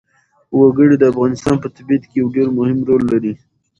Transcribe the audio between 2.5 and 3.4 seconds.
مهم رول لري.